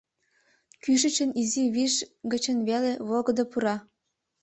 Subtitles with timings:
[0.83, 1.93] Кӱшычын, изи виш
[2.31, 3.75] гычын веле, волгыдо пура.